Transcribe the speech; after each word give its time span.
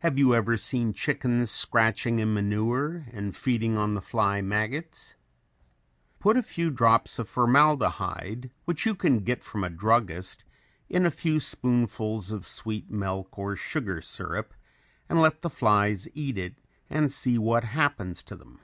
Have 0.00 0.18
you 0.18 0.34
ever 0.34 0.58
seen 0.58 0.92
chickens 0.92 1.50
scratching 1.50 2.18
in 2.18 2.34
manure 2.34 3.06
and 3.12 3.34
feeding 3.34 3.78
on 3.78 3.94
the 3.94 4.02
fly 4.02 4.42
maggots? 4.42 5.14
Put 6.18 6.36
a 6.36 6.42
few 6.42 6.70
drops 6.70 7.18
of 7.18 7.30
formaldehyde, 7.30 8.50
which 8.66 8.84
you 8.84 8.94
can 8.94 9.20
get 9.20 9.42
from 9.42 9.64
a 9.64 9.70
druggist, 9.70 10.44
in 10.90 11.06
a 11.06 11.10
few 11.10 11.40
spoonfuls 11.40 12.30
of 12.30 12.46
sweet 12.46 12.90
milk 12.90 13.38
or 13.38 13.56
sugar 13.56 14.02
syrup 14.02 14.52
and 15.08 15.18
let 15.18 15.40
the 15.40 15.48
flies 15.48 16.08
eat 16.12 16.36
it 16.36 16.58
and 16.90 17.10
see 17.10 17.38
what 17.38 17.64
happens 17.64 18.22
to 18.24 18.36
them. 18.36 18.60